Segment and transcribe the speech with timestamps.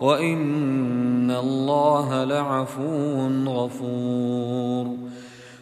[0.00, 5.04] وإن الله لعفو غفور.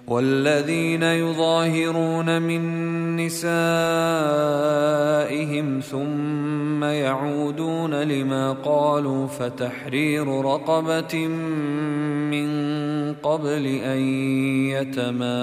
[0.09, 2.63] والذين يظاهرون من
[3.17, 3.51] نسائهم
[5.81, 11.27] ثم يعودون لما قالوا فتحرير رقبة
[12.31, 12.49] من
[13.15, 13.99] قبل أن
[14.69, 15.43] يتماسا.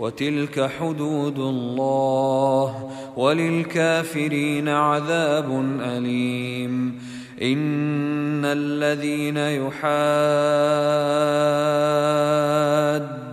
[0.00, 6.98] وتلك حدود الله وللكافرين عذاب أليم.
[7.42, 9.36] إن الذين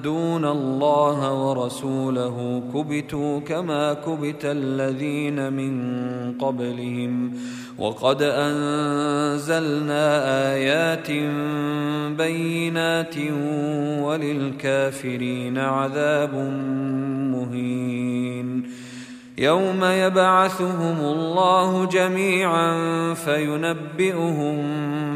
[0.08, 5.74] يحادون الله ورسوله كبتوا كما كبت الذين من
[6.40, 7.34] قبلهم
[7.78, 10.06] وقد انزلنا
[10.54, 11.12] ايات
[12.18, 13.16] بينات
[14.02, 16.34] وللكافرين عذاب
[17.34, 18.64] مهين
[19.38, 22.74] يوم يبعثهم الله جميعا
[23.14, 24.58] فينبئهم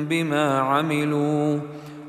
[0.06, 1.60] بما عملوا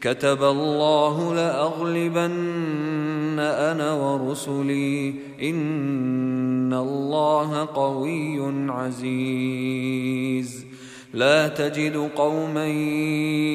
[0.00, 5.14] كتب الله لأغلبن أنا ورسلي.
[5.42, 10.68] إن الله قوي عزيز.
[11.14, 12.66] لا تجد قوما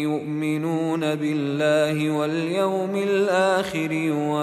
[0.01, 4.33] يؤمنون بالله واليوم الآخر يوادون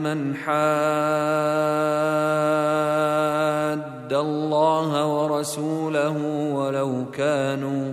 [0.00, 0.52] من حاد
[4.12, 6.16] الله ورسوله
[6.54, 7.92] ولو كانوا